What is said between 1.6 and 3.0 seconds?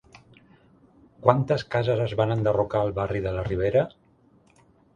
cases es van enderrocar al